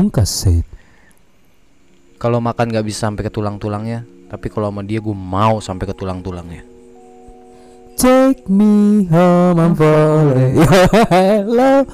Pamungkas 0.00 0.32
said. 0.32 0.64
Kalau 2.16 2.40
makan 2.40 2.72
nggak 2.72 2.88
bisa 2.88 3.04
sampai 3.04 3.28
ke 3.28 3.32
tulang-tulangnya, 3.32 4.08
tapi 4.32 4.48
kalau 4.48 4.72
sama 4.72 4.80
dia 4.80 4.96
gue 4.96 5.12
mau 5.12 5.60
sampai 5.60 5.84
ke 5.84 5.92
tulang-tulangnya. 5.92 6.64
Take 8.00 8.48
me 8.48 9.04
home, 9.12 9.60
I'm 9.60 9.76
falling. 9.76 10.56
Love 11.60 11.84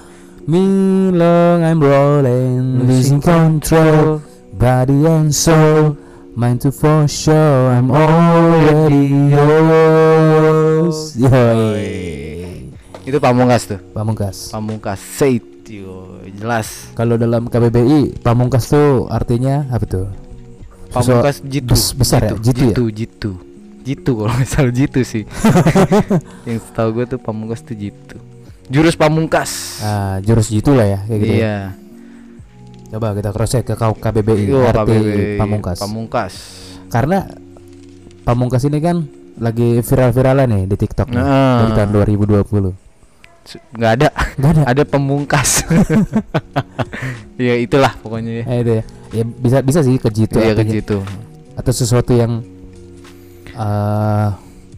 me 0.46 0.62
long, 1.10 1.66
I'm 1.66 1.82
rolling, 1.82 2.86
losing 2.86 3.18
control, 3.18 4.22
body 4.54 5.02
and 5.02 5.34
soul. 5.34 5.98
Mind 6.38 6.62
to 6.62 6.70
for 6.70 7.10
sure, 7.10 7.74
I'm 7.74 7.90
already 7.90 9.34
yours. 9.34 11.18
Yoi. 11.18 11.55
Itu 13.06 13.16
pamungkas 13.16 13.62
tuh. 13.66 13.78
Pamungkas. 13.94 14.50
Pamungkas 14.50 14.98
said. 14.98 15.42
Yo, 15.66 16.22
jelas. 16.30 16.94
Kalau 16.94 17.14
dalam 17.14 17.46
KBBI, 17.46 18.18
pamungkas 18.20 18.70
tuh 18.70 19.06
artinya 19.08 19.66
apa 19.66 19.82
tuh? 19.82 20.06
Pamungkas 20.90 21.42
jitu. 21.42 21.74
bes- 21.74 21.90
besar 21.92 22.22
ya? 22.22 22.30
Jitu 22.34 22.62
ya? 22.62 22.70
Jitu, 22.70 22.84
jitu. 22.88 23.30
Jitu 23.82 24.10
kalau 24.14 24.30
nggak 24.30 24.46
salah 24.48 24.70
jitu 24.70 25.00
sih. 25.02 25.22
Yang 26.46 26.66
setahu 26.66 26.88
gue 26.92 27.04
tuh 27.08 27.18
pamungkas 27.18 27.62
tuh 27.62 27.74
jitu. 27.74 28.14
Jurus 28.66 28.94
pamungkas. 28.94 29.78
Ah, 29.78 30.18
jurus 30.20 30.50
jitu 30.50 30.70
lah 30.70 30.86
ya, 30.86 30.98
kayak 31.02 31.18
gitu. 31.20 31.34
ya. 31.34 31.38
iya. 31.38 31.56
Coba 32.86 33.14
kita 33.14 33.30
cross 33.30 33.50
check 33.52 33.66
ke 33.66 33.74
KBBI 33.74 34.46
Yo, 34.46 34.62
arti 34.62 34.78
KBBI. 34.86 35.38
pamungkas. 35.38 35.78
Pamungkas. 35.78 36.34
Karena 36.86 37.26
pamungkas 38.22 38.62
ini 38.62 38.78
kan 38.78 39.02
lagi 39.38 39.82
viral-viralan 39.82 40.46
nih 40.46 40.62
di 40.64 40.76
TikTok 40.76 41.10
nih, 41.10 41.18
Nah. 41.18 41.58
dari 41.60 41.72
tahun 41.74 41.90
2020. 41.92 42.85
Nggak 43.70 43.92
ada. 43.92 44.08
Gak 44.34 44.50
ada. 44.52 44.62
ada 44.66 44.82
pemungkas. 44.82 45.62
ya 47.38 47.54
itulah 47.54 47.92
pokoknya 47.96 48.32
ya. 48.32 48.44
Eh, 48.46 48.58
itu 48.60 48.72
ya. 48.72 48.84
Ya 49.12 49.22
bisa 49.24 49.58
bisa 49.60 49.80
sih 49.80 49.96
ke 49.96 50.08
jitu 50.08 50.36
Iya 50.36 50.52
ke 50.52 50.60
artinya. 50.60 50.74
jitu. 50.74 50.98
atau 51.54 51.72
sesuatu 51.72 52.12
yang 52.12 52.44
eh 53.50 54.28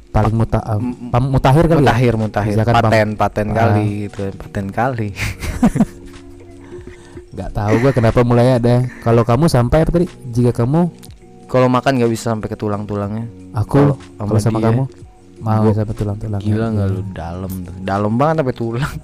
paling 0.08 0.30
muta, 0.33 0.58
eh, 0.58 0.78
M- 0.78 1.11
pam- 1.11 1.27
mutakhir 1.28 1.66
kali 1.66 1.78
ya. 1.78 1.84
Mutakhir, 1.84 2.14
mutakhir. 2.16 2.55
Misalkan 2.55 2.74
paten, 2.77 3.08
paten 3.14 3.46
Ah. 3.48 3.55
kali 3.56 3.86
gitu, 4.05 4.20
paten 4.36 4.66
kali. 4.69 5.08
Gak 7.34 7.50
tahu 7.52 7.74
gua 7.78 7.92
kenapa 7.92 8.20
mulai 8.22 8.56
ada. 8.56 8.83
Kalau 9.00 9.22
kamu 9.22 9.46
sampai 9.46 9.83
apa 9.83 9.91
tadi? 9.92 10.06
Jika 10.28 10.50
kamu 10.56 10.91
Kalau 11.46 11.64
makan 11.66 11.96
nggak 11.96 12.12
bisa 12.12 12.30
sampai 12.30 12.44
ke 12.44 12.55
tulang-tulangnya. 12.55 13.24
aku 13.50 13.96
kalau 13.96 14.36
sama 14.36 14.61
dia, 14.61 14.69
kamu 14.69 14.83
mau 15.39 15.62
gua- 15.62 15.75
sampai 15.75 15.94
tulang-tulang. 15.94 16.41
Gila 16.41 16.67
nggak 16.69 16.89
lu 16.89 17.00
dalam 17.11 17.53
tuh. 17.62 17.75
Dalam 17.78 18.12
banget 18.14 18.34
sampai 18.39 18.55
tulang. 18.55 18.94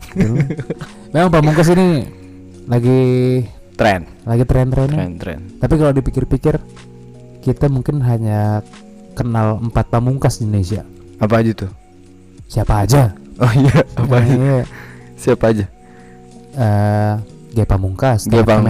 Memang 1.13 1.31
pamungkas 1.31 1.69
ini 1.69 1.89
lagi 2.65 3.01
Tren, 3.75 4.07
lagi 4.23 4.43
tren-trennya. 4.43 4.95
tren, 4.97 5.13
tren. 5.19 5.39
Tapi 5.59 5.75
kalau 5.75 5.91
dipikir-pikir 5.91 6.63
kita 7.41 7.67
mungkin 7.67 7.99
hanya 8.01 8.63
kenal 9.13 9.59
empat 9.59 9.91
pamungkas 9.91 10.39
di 10.39 10.47
Indonesia. 10.47 10.87
Apa 11.19 11.43
aja 11.43 11.51
tuh? 11.57 11.71
Siapa 12.47 12.87
aja? 12.87 13.11
Oh 13.35 13.51
iya, 13.51 13.83
apa 13.95 14.15
aja? 14.17 14.31
Iya. 14.33 14.63
Siapa 15.15 15.45
aja? 15.49 15.67
Eh, 16.55 17.15
G 17.51 17.59
Pamungkas, 17.65 18.27
Dia 18.27 18.43
bang. 18.43 18.63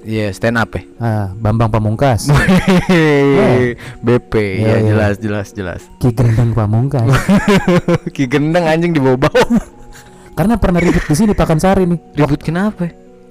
Iya, 0.00 0.30
stand 0.30 0.56
up 0.56 0.70
ya. 0.72 0.82
Ah, 0.96 1.26
Bambang 1.34 1.68
Pamungkas, 1.68 2.30
BP, 4.06 4.32
Iya, 4.34 4.64
ya 4.64 4.76
iya. 4.78 4.88
jelas, 4.88 5.14
jelas, 5.18 5.46
jelas. 5.50 5.80
Ki 5.98 6.10
Gendeng 6.10 6.52
Pamungkas. 6.52 7.06
Ki 8.14 8.24
gendeng 8.24 8.64
anjing 8.64 8.90
di 8.90 9.00
bawah. 9.00 9.28
Karena 10.38 10.54
pernah 10.54 10.78
ribut 10.78 11.02
di 11.02 11.14
sini 11.14 11.32
Pakansari 11.34 11.82
nih. 11.84 11.98
Ribut 12.14 12.40
kenapa? 12.40 12.88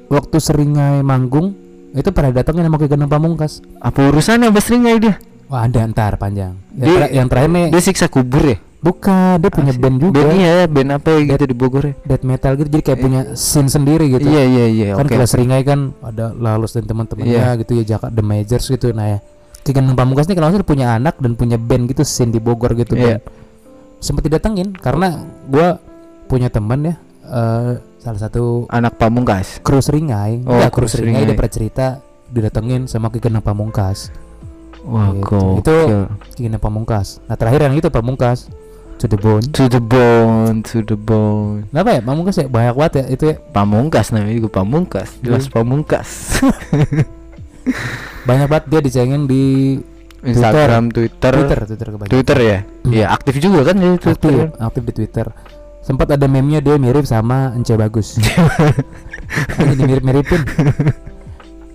Waktu 0.07 0.38
seringai 0.38 1.00
manggung 1.01 1.55
itu 1.91 2.09
pada 2.11 2.29
datangnya 2.29 2.67
sama 2.67 2.78
Ki 2.78 2.88
Gendeng 2.88 3.09
Pamungkas. 3.09 3.63
Apa 3.79 4.11
urusannya 4.11 4.51
sama 4.51 4.59
seringai 4.59 4.97
dia? 4.99 5.16
Wah 5.47 5.63
ada 5.63 5.79
ntar 5.88 6.19
panjang. 6.19 6.59
Yang, 6.75 6.84
Dia- 6.84 6.99
ter- 6.99 7.13
yang 7.16 7.28
terakhir 7.31 7.49
nih 7.49 7.66
Dia 7.72 7.81
siksa 7.81 8.11
kubur 8.11 8.44
ya? 8.44 8.57
Bukan 8.87 9.35
dia 9.37 9.49
punya 9.49 9.71
Asik. 9.71 9.81
band 9.81 9.97
juga, 9.99 10.15
Band 10.17 10.31
iya, 10.33 10.55
band 10.63 10.89
apa 10.93 11.07
ya 11.11 11.19
gitu 11.27 11.43
di 11.43 11.53
Bogor 11.53 11.83
ya? 11.83 11.93
death 12.01 12.23
metal 12.23 12.51
gitu. 12.55 12.67
Jadi 12.69 12.83
kayak 12.83 12.99
punya 12.99 13.21
scene 13.33 13.67
sendiri 13.67 14.05
gitu. 14.09 14.23
Iya, 14.23 14.43
iya, 14.43 14.65
iya, 14.65 14.87
kan 14.93 15.03
oke. 15.03 15.11
kalau 15.11 15.25
seringai 15.25 15.61
kan 15.61 15.91
ada 15.99 16.31
Lalus 16.31 16.71
dan 16.71 16.85
teman-temannya 16.85 17.27
Iya. 17.29 17.59
gitu 17.59 17.71
ya 17.75 17.83
Jaka 17.89 18.07
The 18.07 18.21
Majors 18.21 18.65
gitu 18.65 18.89
nah 18.89 19.07
ya 19.07 19.19
Ki 19.59 19.71
Gendeng 19.71 19.93
Pamungkas 19.93 20.25
nih 20.25 20.33
kalau 20.33 20.47
salah 20.49 20.63
punya 20.63 20.95
anak 20.95 21.17
dan 21.17 21.33
punya 21.33 21.57
band 21.57 21.85
gitu 21.87 22.01
scene 22.01 22.29
di 22.29 22.39
Bogor 22.39 22.71
gitu 22.73 22.95
band. 22.95 23.19
sempet 23.97 24.23
didatengin 24.23 24.71
karena 24.71 25.19
gua 25.43 25.75
punya 26.25 26.47
teman 26.47 26.85
ya 26.85 26.95
eh, 27.23 27.71
salah 27.97 28.19
satu 28.21 28.63
Anak 28.67 28.95
pamungkas. 28.95 29.59
kru 29.59 29.77
seringai 29.77 30.39
Oh, 30.41 30.55
Enggak, 30.55 30.71
kru 30.71 30.79
kru 30.79 30.87
seringai 30.87 31.21
dia 31.21 31.25
Seringai. 31.25 31.35
pernah 31.35 31.51
cerita 31.51 31.85
didatengin 32.27 32.81
sama 32.85 33.07
Ki 33.07 33.17
Gendeng 33.17 33.41
Pamungkas 33.41 34.07
Wah, 34.83 35.11
Gitu. 35.11 35.39
Itu 35.59 35.75
Ki 36.31 36.41
Gendeng 36.41 36.61
Pamungkas 36.61 37.19
nah 37.23 37.35
terakhir 37.35 37.65
yang 37.65 37.75
itu 37.75 37.89
Pamungkas 37.89 38.47
to 38.97 39.06
the 39.06 39.18
bone 39.18 39.44
to 39.53 39.63
the 39.69 39.81
bone, 39.81 40.66
to 40.66 40.81
the 40.81 40.97
bone. 40.97 41.69
Kenapa 41.69 41.90
ya 41.97 42.02
Pamungkas 42.02 42.35
ya 42.38 42.46
banyak 42.50 42.74
banget 42.74 42.94
ya 42.97 43.03
itu 43.13 43.24
ya 43.30 43.35
Pamungkas 43.40 44.06
namanya 44.09 44.35
juga 44.35 44.50
pamungkas. 44.62 45.09
Jelas 45.22 45.46
Iya. 45.46 45.52
pamungkas. 45.53 46.09
banyak 48.28 48.47
banget 48.47 48.66
dia 48.68 48.80
dicengin 48.81 49.24
di 49.28 49.44
Instagram, 50.25 50.90
Twitter, 50.91 51.31
Twitter 51.31 51.59
Twitter 51.63 51.88
kebanyakan 51.94 52.12
Twitter 52.12 52.38
ya. 52.41 52.58
Hmm. 52.84 52.91
Iya, 52.91 53.06
aktif 53.13 53.35
juga 53.38 53.59
kan 53.63 53.75
di 53.78 53.88
Twitter. 54.02 54.50
aktif, 54.50 54.59
aktif 54.59 54.81
di 54.84 54.94
Twitter. 54.94 55.28
Sempat 55.85 56.12
ada 56.12 56.28
meme-nya 56.28 56.59
dia 56.59 56.75
mirip 56.75 57.08
sama 57.08 57.56
Ence 57.56 57.72
Bagus. 57.78 58.19
Jadi 59.56 59.84
mirip-miripin. 59.88 60.41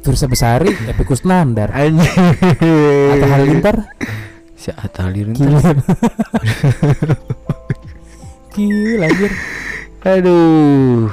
Firsa 0.02 0.26
Besari, 0.26 0.68
Epi 0.68 1.04
Kusnandar, 1.06 1.70
Anjing. 1.72 2.02
Atta 3.14 3.26
Halilintar, 3.30 3.76
Si 4.62 4.70
Atta 4.70 5.10
Halilintar. 5.10 5.42
gila. 5.42 5.58
gila 8.54 9.06
anjir. 9.10 9.32
Aduh. 10.06 11.10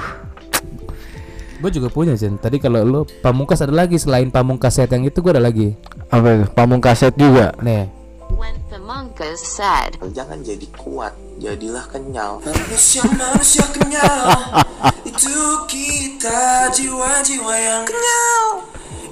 Gue 1.57 1.71
juga 1.73 1.89
punya 1.89 2.13
Jen. 2.13 2.37
Tadi 2.37 2.61
kalau 2.61 2.85
lu 2.85 3.01
Pamungkas 3.25 3.65
ada 3.65 3.73
lagi 3.73 3.97
selain 3.97 4.29
Pamungkas 4.29 4.77
set 4.77 4.93
yang 4.93 5.01
itu 5.01 5.17
gue 5.25 5.33
ada 5.33 5.41
lagi. 5.41 5.73
Apa 6.13 6.29
itu? 6.29 6.45
Pamungkaset 6.53 7.17
juga. 7.17 7.49
Nih, 7.65 7.89
When 8.37 8.53
Pamungkas 8.69 9.41
said, 9.41 9.97
Jangan 10.13 10.45
jadi 10.45 10.69
kuat, 10.77 11.17
jadilah 11.41 11.89
kenyal. 11.89 12.45
Manusia-manusia 12.45 13.65
kenyal, 13.73 14.29
itu 15.09 15.41
kita 15.65 16.69
jiwa-jiwa 16.69 17.53
yang 17.57 17.81
kenyal. 17.89 18.61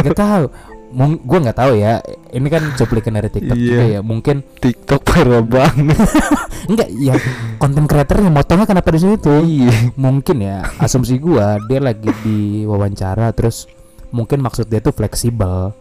Gak 0.00 0.16
tahu. 0.16 0.44
Mung, 0.90 1.22
gue 1.22 1.38
nggak 1.38 1.54
tahu 1.54 1.78
ya. 1.78 2.02
Ini 2.34 2.48
kan 2.50 2.62
cuplikan 2.74 3.14
dari 3.14 3.30
TikTok 3.30 3.54
Iya. 3.54 3.62
juga 3.70 3.84
ya. 3.86 4.00
Mungkin 4.02 4.42
TikTok 4.58 5.00
parah 5.06 5.38
banget. 5.42 5.98
enggak 6.70 6.88
ya 6.98 7.14
konten 7.56 7.86
kreatornya 7.86 8.30
motongnya 8.30 8.66
kenapa 8.66 8.90
di 8.94 9.00
situ? 9.00 9.32
Iya. 9.42 9.94
mungkin 9.96 10.36
ya 10.42 10.66
asumsi 10.78 11.16
gua 11.18 11.58
dia 11.66 11.80
lagi 11.82 12.10
di 12.22 12.62
wawancara 12.62 13.32
terus 13.32 13.64
mungkin 14.10 14.42
maksud 14.42 14.66
dia 14.66 14.78
tuh 14.78 14.92
fleksibel 14.92 15.72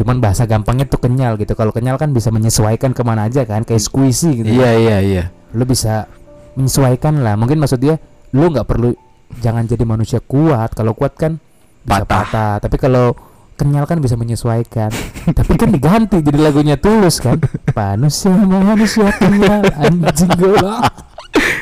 cuman 0.00 0.16
bahasa 0.16 0.48
gampangnya 0.48 0.88
tuh 0.88 0.96
kenyal 0.96 1.36
gitu. 1.36 1.52
Kalau 1.52 1.76
kenyal 1.76 2.00
kan 2.00 2.16
bisa 2.16 2.32
menyesuaikan 2.32 2.96
ke 2.96 3.02
mana 3.04 3.28
aja 3.28 3.44
kan 3.44 3.68
kayak 3.68 3.84
squishy 3.84 4.40
gitu. 4.40 4.48
Iya, 4.48 4.72
iya, 4.80 4.96
iya. 5.04 5.24
lu 5.52 5.68
bisa 5.68 6.08
menyesuaikan 6.56 7.20
lah. 7.20 7.36
Mungkin 7.36 7.60
maksud 7.60 7.76
dia 7.76 8.00
lu 8.32 8.48
nggak 8.48 8.64
perlu 8.64 8.96
jangan 9.44 9.68
jadi 9.68 9.84
manusia 9.84 10.24
kuat. 10.24 10.72
Kalau 10.72 10.96
kuat 10.96 11.20
kan 11.20 11.36
bisa 11.84 12.08
Patah. 12.08 12.24
patah, 12.24 12.54
tapi 12.64 12.76
kalau 12.80 13.12
kenyal 13.60 13.84
kan 13.84 14.00
bisa 14.00 14.16
menyesuaikan. 14.16 14.88
Tapi 15.38 15.52
kan 15.60 15.68
diganti 15.68 16.24
jadi 16.24 16.40
lagunya 16.40 16.80
tulus 16.80 17.20
kan. 17.20 17.36
Manusia 17.76 18.32
manusia 18.32 19.12
kenyal 19.20 19.68
anjing 19.76 20.32
gua 20.40 20.80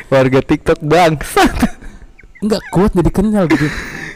Warga 0.06 0.40
TikTok 0.46 0.78
bangsat. 0.78 1.74
nggak 2.38 2.62
kuat 2.70 2.94
jadi 2.94 3.10
kenyal 3.10 3.50
gitu. 3.50 3.66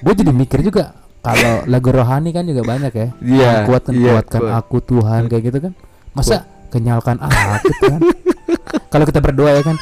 Gue 0.03 0.15
jadi 0.15 0.31
mikir 0.31 0.63
juga 0.63 0.95
kalau 1.23 1.63
lagu 1.73 1.89
rohani 1.89 2.31
kan 2.31 2.45
juga 2.45 2.63
banyak 2.63 2.93
ya. 2.93 3.09
Iya, 3.19 3.49
Yang 3.49 3.63
kuatkan 3.65 3.93
iya, 3.95 4.11
kuatkan 4.13 4.41
kuat. 4.43 4.53
aku 4.59 4.77
Tuhan 4.83 5.21
kayak 5.27 5.43
gitu 5.45 5.59
kan. 5.61 5.73
Masa 6.13 6.37
kenyalkan 6.69 7.17
aku 7.17 7.39
kan 7.81 8.01
kalau 8.93 9.05
kita 9.05 9.21
berdoa 9.21 9.53
ya 9.53 9.63
kan 9.63 9.77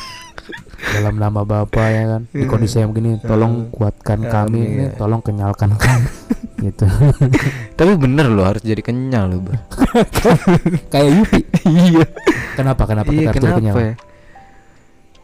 dalam 0.90 1.16
nama 1.16 1.44
Bapa 1.44 1.84
ya 1.86 2.02
kan 2.08 2.22
di 2.26 2.44
kondisi 2.44 2.78
yang 2.78 2.90
begini 2.90 3.20
tolong 3.20 3.68
kuatkan 3.70 4.20
kami 4.22 4.60
ini 4.60 4.84
tolong 4.94 5.20
kenyalkan 5.20 5.74
kami. 5.74 6.08
Gitu. 6.60 6.84
Tapi 7.72 7.96
bener 7.96 8.28
loh 8.28 8.44
harus 8.44 8.60
jadi 8.60 8.84
kenyal 8.84 9.32
loh, 9.32 9.40
Bang. 9.40 9.64
kayak 10.92 11.08
Yupi. 11.10 11.40
Iya. 11.64 12.04
kenapa 12.52 12.84
kenapa 12.84 13.08
kita 13.08 13.16
Iya, 13.16 13.28
harus 13.32 13.40
jadi 13.40 13.54
kenyal? 13.56 13.72
kenapa 13.72 13.80
ya? 13.80 13.94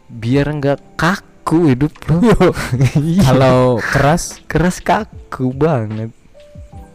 Biar 0.07 0.45
enggak 0.49 0.77
kaku 1.47 1.71
hidup 1.71 1.95
lo. 2.11 2.19
Iya. 2.99 3.23
kalau 3.31 3.79
keras 3.79 4.43
keras 4.51 4.83
kaku 4.83 5.55
banget. 5.55 6.11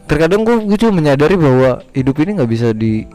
Terkadang 0.04 0.44
gue 0.44 0.68
gue 0.68 0.76
cuma 0.76 1.00
menyadari 1.00 1.40
bahwa 1.40 1.80
hidup 1.96 2.20
ini 2.20 2.36
nggak 2.36 2.50
bisa 2.52 2.68
di 2.76 3.08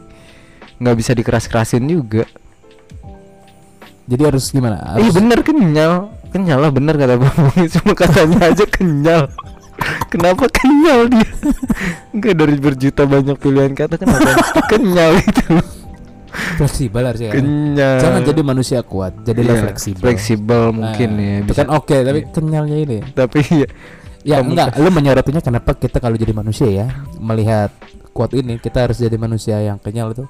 nggak 0.82 0.96
bisa 0.98 1.14
dikeras-kerasin 1.14 1.86
juga 1.86 2.26
Jadi 4.08 4.22
harus 4.24 4.50
gimana? 4.50 4.78
Iya 4.98 5.10
Harus, 5.10 5.14
bener 5.14 5.38
kenyal 5.42 5.92
Kenyal 6.32 6.58
lah 6.64 6.70
bener 6.72 6.94
kata 6.96 7.18
Bang 7.18 7.34
Cuma 7.76 7.92
katanya 7.92 8.48
aja 8.48 8.64
kenyal 8.64 9.28
Kenapa 10.08 10.48
kenyal 10.48 11.12
dia 11.12 11.28
Enggak 12.14 12.34
dari 12.40 12.56
berjuta 12.56 13.04
banyak 13.04 13.36
pilihan 13.36 13.74
kata 13.74 14.00
Kenapa 14.00 14.38
kenyal 14.70 15.18
itu 15.18 15.77
fleksibel 16.58 17.02
harus 17.02 17.20
ya. 17.20 17.30
Kenyal 17.30 17.96
Jangan 18.02 18.20
jadi 18.26 18.40
manusia 18.42 18.78
kuat, 18.82 19.12
jadilah 19.22 19.54
Iya, 19.54 19.62
fleksibel. 19.64 20.02
Fleksibel 20.02 20.62
mungkin 20.74 21.08
Nah, 21.14 21.22
ya 21.22 21.36
bisa. 21.46 21.56
kan 21.56 21.68
oke, 21.70 21.96
tapi 21.96 22.18
Iya. 22.20 22.30
kenyalnya 22.34 22.76
ini. 22.76 22.98
Tapi 23.08 23.38
ya 23.54 23.68
Ya 24.26 24.42
Pamungkas. 24.42 24.74
enggak, 24.74 24.82
lu 24.82 24.90
menyorotinya 24.90 25.40
kenapa 25.40 25.70
kita 25.72 26.02
kalau 26.02 26.18
jadi 26.18 26.34
manusia 26.34 26.66
ya 26.66 26.86
melihat 27.16 27.70
quote 28.10 28.34
ini 28.34 28.58
kita 28.58 28.84
harus 28.84 28.98
jadi 28.98 29.14
manusia 29.14 29.56
yang 29.56 29.78
kenyal 29.78 30.10
itu. 30.10 30.26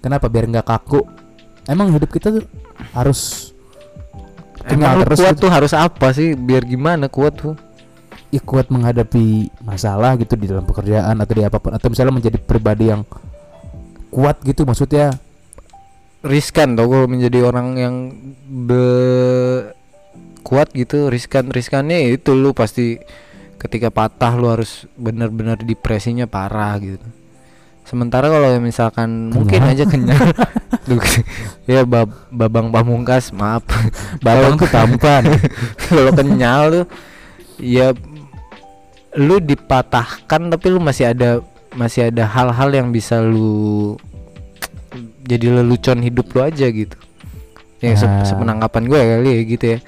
Kenapa 0.00 0.26
biar 0.26 0.48
nggak 0.48 0.64
kaku? 0.64 1.04
Emang 1.68 1.92
hidup 1.92 2.08
kita 2.08 2.32
tuh 2.32 2.44
harus 2.96 3.52
Emang 4.64 4.96
lu 4.96 5.04
terus 5.06 5.20
kuat 5.20 5.36
gitu. 5.36 5.42
tuh 5.46 5.50
harus 5.52 5.72
apa 5.72 6.12
sih 6.12 6.32
Biar 6.32 6.64
gimana 6.64 7.08
kuat 7.08 7.36
tuh 7.36 7.54
ya, 8.28 8.40
kuat 8.40 8.68
menghadapi 8.68 9.48
masalah 9.60 10.16
gitu 10.16 10.32
di 10.34 10.48
dalam 10.48 10.64
pekerjaan 10.64 11.16
atau 11.16 11.32
di 11.32 11.42
apa 11.44 11.56
pun 11.56 11.72
atau 11.72 11.88
misalnya 11.88 12.12
menjadi 12.16 12.36
pribadi 12.36 12.88
yang 12.88 13.04
kuat 14.08 14.40
gitu 14.40 14.64
maksudnya 14.64 15.12
riskan 16.22 16.74
tau 16.74 16.90
kalau 16.90 17.06
menjadi 17.06 17.46
orang 17.46 17.68
yang 17.78 17.94
be 18.42 18.84
kuat 20.42 20.72
gitu 20.72 21.12
riskan 21.12 21.52
riskannya 21.52 22.08
itu 22.16 22.32
lu 22.32 22.56
pasti 22.56 22.98
ketika 23.58 23.90
patah 23.92 24.32
lu 24.38 24.48
harus 24.48 24.86
benar-benar 24.94 25.60
depresinya 25.60 26.24
parah 26.24 26.78
gitu. 26.78 27.04
Sementara 27.84 28.28
kalau 28.28 28.52
misalkan 28.60 29.32
mungkin 29.32 29.64
aja 29.64 29.88
kenyal 29.92 30.32
Duh, 30.88 31.04
ya 31.70 31.84
bab, 31.84 32.08
babang 32.32 32.72
pamungkas 32.72 33.32
maaf. 33.32 33.64
Babang 34.24 34.56
tuh 34.56 34.68
tampan. 34.72 35.24
Kalau 35.88 36.12
kenyal 36.16 36.62
tuh 36.72 36.86
ya 37.60 37.92
lu 39.18 39.36
dipatahkan 39.42 40.52
tapi 40.52 40.66
lu 40.70 40.80
masih 40.80 41.12
ada 41.12 41.42
masih 41.74 42.08
ada 42.08 42.24
hal-hal 42.24 42.70
yang 42.72 42.88
bisa 42.88 43.20
lu 43.20 43.96
jadi 45.28 45.46
lelucon 45.54 46.00
hidup 46.00 46.26
lu 46.26 46.40
aja 46.40 46.66
gitu 46.66 46.96
yang 47.78 47.94
se- 47.94 48.08
Nah. 48.08 48.24
sepenangkapan 48.24 48.82
gue 48.84 48.96
kali 48.98 49.28
ya 49.30 49.42
gitu 49.46 49.64
ya 49.68 49.78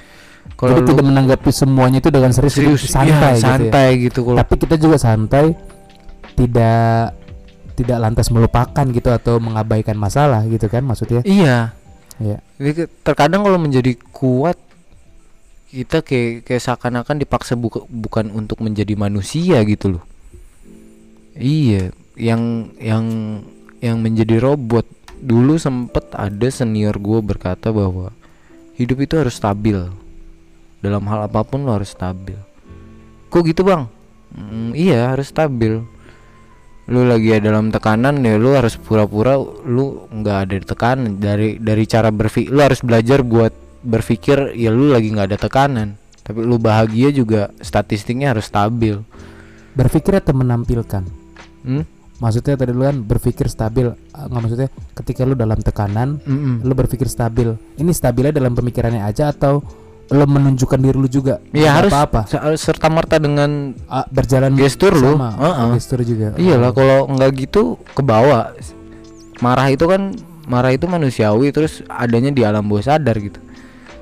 kalau 0.54 0.76
lu 0.76 0.84
tidak 0.84 1.02
menanggapi 1.02 1.50
semuanya 1.50 1.98
itu 1.98 2.08
dengan 2.08 2.31
serius, 2.31 2.54
serius 2.54 2.82
santai, 2.84 3.08
ya, 3.08 3.32
gitu 3.32 3.40
ya. 3.40 3.40
santai 3.40 3.88
gitu 3.98 4.19
kalau 4.22 4.37
Tapi 4.38 4.54
kita 4.58 4.75
juga 4.76 4.96
santai 4.96 5.46
tidak 6.34 7.16
tidak 7.72 7.98
lantas 7.98 8.28
melupakan 8.28 8.84
gitu 8.87 9.08
atau 9.08 9.40
mengabaikan 9.40 9.96
masalah 9.96 10.44
gitu 10.44 10.69
kan 10.69 10.84
maksudnya. 10.84 11.25
iya 11.25 11.72
Iya. 12.16 12.36
Jadi 12.54 12.84
terkadang 13.00 13.40
kalau 13.40 13.56
menjadi 13.56 13.96
kuat 14.12 14.60
kita 15.66 16.04
kayak 16.04 16.44
kayak 16.44 16.60
seakan-akan 16.60 17.16
dipaksa 17.16 17.56
buka- 17.56 17.88
bukan 17.88 18.28
untuk 18.28 18.60
menjadi 18.60 18.93
manusia 18.93 19.56
gitu 19.64 19.96
loh. 19.96 20.04
Iya, 21.32 21.96
yang 22.14 22.69
yang 22.76 23.04
yang 23.81 23.96
menjadi 23.96 24.36
robot. 24.36 24.84
Dulu 25.20 25.61
sempet 25.61 26.08
ada 26.17 26.49
senior 26.49 26.96
gue 26.96 27.20
berkata 27.20 27.69
bahwa 27.69 28.11
hidup 28.81 29.05
itu 29.05 29.20
harus 29.20 29.37
stabil. 29.37 29.76
Dalam 30.81 31.05
hal 31.12 31.28
apa 31.28 31.44
pun 31.44 31.69
lo 31.69 31.76
harus 31.76 31.93
stabil. 31.93 32.40
Kok 33.28 33.44
gitu 33.44 33.62
bang? 33.62 33.84
"Mm, 34.32 34.72
iya 34.72 35.12
harus 35.12 35.28
stabil. 35.28 35.84
Lu 36.90 37.06
lagi 37.06 37.31
ada 37.31 37.52
dalam 37.52 37.70
tekanan 37.70 38.19
ya 38.25 38.34
lu 38.34 38.50
harus 38.56 38.75
pura-pura 38.75 39.38
lu 39.62 40.11
nggak 40.11 40.38
ada 40.49 40.55
tekanan 40.64 41.22
dari 41.22 41.61
dari 41.61 41.87
cara 41.87 42.11
berpikir 42.11 42.50
lu 42.50 42.58
harus 42.67 42.82
belajar 42.82 43.22
buat 43.22 43.55
berpikir 43.87 44.58
ya 44.58 44.75
lu 44.75 44.90
lagi 44.90 45.14
nggak 45.14 45.31
ada 45.31 45.38
tekanan 45.38 45.94
tapi 46.26 46.43
lu 46.43 46.58
bahagia 46.58 47.14
juga 47.14 47.55
statistiknya 47.62 48.34
harus 48.34 48.50
stabil 48.50 48.99
Berpikir 49.70 50.19
atau 50.19 50.34
menampilkan. 50.34 51.06
hmm? 51.62 52.00
Maksudnya 52.20 52.55
tadi 52.55 52.70
lu 52.70 52.84
kan 52.84 53.00
berpikir 53.00 53.49
stabil, 53.49 53.88
ah, 54.12 54.25
nggak 54.25 54.40
maksudnya 54.40 54.69
ketika 54.93 55.25
lu 55.25 55.32
dalam 55.32 55.56
tekanan, 55.56 56.20
Mm-mm. 56.20 56.61
lu 56.61 56.72
berpikir 56.72 57.08
stabil. 57.08 57.49
Ini 57.75 57.90
stabilnya 57.90 58.31
dalam 58.31 58.52
pemikirannya 58.52 59.00
aja 59.00 59.28
atau 59.31 59.64
lu 60.06 60.25
menunjukkan 60.26 60.76
diri 60.76 60.94
lu 60.94 61.06
juga? 61.06 61.38
ya 61.50 61.70
harus 61.72 61.88
apa-apa. 61.88 62.26
serta 62.55 62.87
merta 62.87 63.17
dengan 63.17 63.72
Ah, 63.87 64.05
berjalan 64.05 64.52
Gestur 64.52 64.93
lu. 64.93 65.14
sama, 65.14 65.32
Heeh. 65.32 65.69
gestur 65.72 66.00
juga. 66.02 66.34
iyalah 66.37 66.70
kalau 66.70 67.08
nggak 67.08 67.31
gitu 67.40 67.62
ke 67.88 68.02
bawah 68.02 68.50
marah 69.38 69.67
itu 69.67 69.87
kan 69.87 70.12
marah 70.44 70.70
itu 70.70 70.84
manusiawi 70.84 71.49
terus 71.49 71.81
adanya 71.87 72.28
di 72.28 72.43
alam 72.43 72.67
bawah 72.67 72.82
sadar 72.84 73.17
gitu 73.17 73.38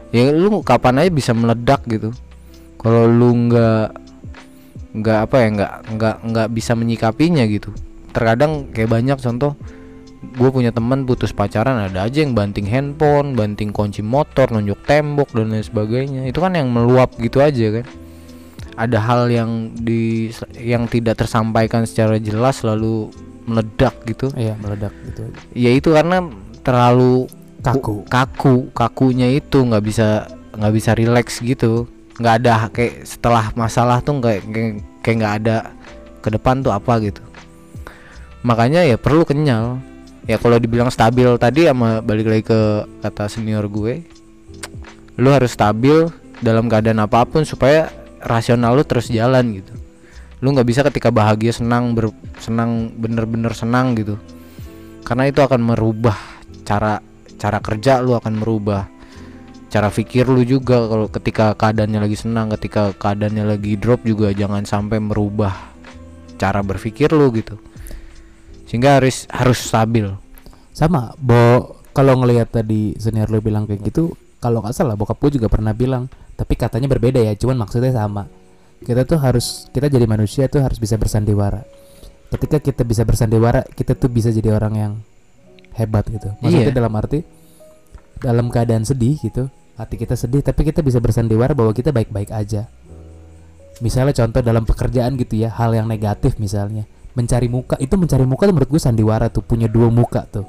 ya 0.09 0.33
lu 0.33 0.59
kapan 0.61 1.05
aja 1.05 1.11
bisa 1.13 1.31
meledak 1.31 1.85
gitu 1.85 2.11
kalau 2.75 3.05
lu 3.05 3.29
nggak 3.47 3.87
nggak 4.97 5.19
apa 5.23 5.37
ya 5.37 5.49
nggak 5.53 5.73
nggak 5.93 6.17
nggak 6.25 6.49
bisa 6.49 6.73
menyikapinya 6.73 7.45
gitu 7.45 7.69
terkadang 8.13 8.73
kayak 8.73 8.91
banyak 8.91 9.19
contoh 9.21 9.55
gue 10.19 10.51
punya 10.51 10.75
teman 10.75 11.07
putus 11.07 11.31
pacaran 11.31 11.79
ada 11.79 12.11
aja 12.11 12.27
yang 12.27 12.35
banting 12.35 12.67
handphone 12.67 13.39
banting 13.39 13.71
kunci 13.71 14.03
motor 14.03 14.51
nunjuk 14.51 14.83
tembok 14.83 15.31
dan 15.31 15.55
lain 15.55 15.63
sebagainya. 15.63 16.23
Itu 16.27 16.43
kan 16.43 16.59
yang 16.59 16.75
meluap 16.75 17.15
gitu 17.23 17.39
aja 17.39 17.81
kan? 17.81 17.87
Ada 18.79 18.99
hal 18.99 19.21
yang 19.31 19.51
di 19.75 20.31
yang 20.59 20.91
tidak 20.91 21.23
tersampaikan 21.23 21.87
secara 21.87 22.19
jelas 22.19 22.63
lalu 22.67 23.11
meledak 23.47 23.95
gitu. 24.07 24.31
Iya, 24.35 24.59
meledak 24.59 24.93
gitu. 25.09 25.23
ya 25.55 25.71
itu 25.73 25.95
karena 25.95 26.27
terlalu 26.67 27.31
Kaku. 27.59 28.07
kaku 28.07 28.71
kakunya 28.71 29.35
itu 29.35 29.67
nggak 29.67 29.83
bisa 29.83 30.31
nggak 30.55 30.75
bisa 30.75 30.91
rileks 30.95 31.43
gitu. 31.43 31.87
Nggak 32.19 32.35
ada 32.43 32.53
kayak 32.71 33.07
setelah 33.07 33.51
masalah 33.55 34.03
tuh 34.03 34.19
kayak 34.19 34.43
kayak 35.03 35.17
nggak 35.23 35.35
ada 35.43 35.57
ke 36.19 36.29
depan 36.35 36.61
tuh 36.61 36.75
apa 36.75 36.99
gitu 36.99 37.23
makanya 38.43 38.87
ya 38.87 38.97
perlu 38.99 39.27
kenyal. 39.27 39.81
Ya 40.29 40.37
kalau 40.37 40.61
dibilang 40.61 40.93
stabil 40.93 41.25
tadi 41.41 41.65
sama 41.65 42.05
balik 42.05 42.29
lagi 42.29 42.45
ke 42.45 42.61
kata 43.01 43.33
senior 43.33 43.65
gue 43.65 44.05
lu 45.19 45.33
harus 45.35 45.57
stabil 45.57 46.07
dalam 46.45 46.71
keadaan 46.71 47.03
apa 47.03 47.27
pun 47.27 47.43
supaya 47.43 47.91
rasional 48.23 48.79
lu 48.79 48.85
terus 48.87 49.11
jalan 49.11 49.59
gitu. 49.59 49.75
Lu 50.39 50.55
nggak 50.55 50.69
bisa 50.69 50.87
ketika 50.87 51.11
bahagia 51.11 51.51
senang 51.51 51.97
ber, 51.97 52.15
senang 52.39 52.95
bener-bener 52.95 53.51
senang 53.57 53.99
gitu. 53.99 54.15
Karena 55.03 55.27
itu 55.27 55.43
akan 55.43 55.75
merubah 55.75 56.15
cara 56.63 57.03
cara 57.41 57.59
kerja 57.59 57.99
lu 57.99 58.15
akan 58.15 58.39
merubah. 58.39 58.87
Cara 59.69 59.93
pikir 59.93 60.31
lu 60.31 60.45
juga 60.47 60.87
kalau 60.87 61.11
ketika 61.11 61.53
keadaannya 61.59 62.01
lagi 62.05 62.17
senang 62.17 62.49
ketika 62.57 62.95
keadaannya 62.95 63.45
lagi 63.45 63.77
drop 63.77 64.01
juga 64.07 64.33
jangan 64.33 64.65
sampai 64.65 64.97
merubah 64.97 65.53
cara 66.39 66.63
berpikir 66.63 67.11
lu 67.13 67.29
gitu 67.35 67.59
sehingga 68.69 69.01
harus 69.01 69.25
harus 69.33 69.59
stabil 69.59 70.13
Sama, 70.77 71.11
Bo 71.19 71.75
kalau 71.91 72.15
ngelihat 72.23 72.55
tadi 72.55 72.95
senior 73.03 73.27
lu 73.27 73.43
bilang 73.43 73.67
kayak 73.67 73.83
gitu, 73.83 74.15
kalau 74.39 74.63
nggak 74.63 74.71
salah 74.71 74.95
bokap 74.95 75.19
gue 75.19 75.43
juga 75.43 75.51
pernah 75.51 75.75
bilang, 75.75 76.07
tapi 76.39 76.55
katanya 76.55 76.87
berbeda 76.87 77.19
ya, 77.19 77.35
cuman 77.35 77.67
maksudnya 77.67 77.91
sama. 77.91 78.31
Kita 78.79 79.03
tuh 79.03 79.19
harus 79.19 79.67
kita 79.75 79.91
jadi 79.91 80.07
manusia 80.07 80.47
tuh 80.47 80.63
harus 80.63 80.79
bisa 80.79 80.95
bersandiwara. 80.95 81.67
Ketika 82.31 82.63
kita 82.63 82.87
bisa 82.87 83.03
bersandiwara, 83.03 83.67
kita 83.67 83.99
tuh 83.99 84.07
bisa 84.07 84.31
jadi 84.31 84.55
orang 84.55 84.75
yang 84.79 84.93
hebat 85.75 86.07
gitu. 86.07 86.31
Maksudnya 86.39 86.71
Iya. 86.71 86.79
dalam 86.79 86.95
arti 86.95 87.27
dalam 88.23 88.47
keadaan 88.47 88.87
sedih 88.87 89.19
gitu, 89.19 89.51
hati 89.75 89.99
kita 89.99 90.15
sedih 90.15 90.47
tapi 90.47 90.63
kita 90.63 90.87
bisa 90.87 91.03
bersandiwara 91.03 91.51
bahwa 91.59 91.75
kita 91.75 91.91
baik-baik 91.91 92.31
aja. 92.31 92.71
Misalnya 93.83 94.15
contoh 94.15 94.43
dalam 94.43 94.63
pekerjaan 94.63 95.19
gitu 95.19 95.43
ya, 95.43 95.51
hal 95.55 95.75
yang 95.75 95.91
negatif 95.91 96.39
misalnya, 96.39 96.87
mencari 97.19 97.51
muka 97.51 97.75
itu 97.77 97.91
mencari 97.93 98.23
muka 98.23 98.47
tuh 98.47 98.55
menurut 98.55 98.71
gue 98.71 98.79
sandiwara 98.79 99.27
tuh 99.27 99.43
punya 99.43 99.67
dua 99.67 99.91
muka 99.91 100.23
tuh. 100.25 100.47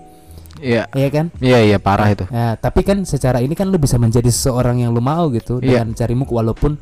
iya 0.60 0.86
Iya 0.92 1.10
kan? 1.10 1.26
iya 1.40 1.60
iya 1.64 1.78
parah 1.80 2.06
itu 2.08 2.30
Ya, 2.30 2.54
tapi 2.56 2.84
kan 2.84 3.02
secara 3.04 3.40
ini 3.40 3.54
kan 3.54 3.66
lu 3.66 3.76
bisa 3.76 3.98
menjadi 3.98 4.30
seseorang 4.30 4.78
yang 4.78 4.92
lu 4.92 5.00
mau 5.00 5.28
gitu 5.30 5.58
Iya. 5.58 5.82
dengan 5.82 5.96
cari 5.96 6.14
muka 6.14 6.32
walaupun 6.36 6.78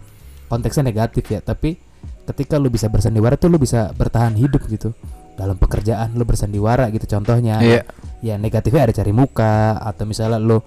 konteksnya 0.48 0.84
negatif 0.84 1.24
ya, 1.26 1.40
tapi 1.40 1.80
ketika 2.26 2.56
lu 2.56 2.68
bisa 2.68 2.88
bersandiwara 2.88 3.36
tuh 3.36 3.48
lu 3.48 3.56
bisa 3.56 3.92
bertahan 3.92 4.34
hidup 4.34 4.68
gitu. 4.68 4.92
Dalam 5.38 5.56
pekerjaan 5.56 6.12
lu 6.12 6.26
bersandiwara 6.26 6.90
gitu 6.90 7.06
contohnya. 7.08 7.62
iya 7.62 7.82
Ya 8.20 8.36
negatifnya 8.36 8.84
ada 8.84 8.94
cari 8.94 9.14
muka 9.14 9.78
atau 9.78 10.04
misalnya 10.04 10.36
lu 10.36 10.58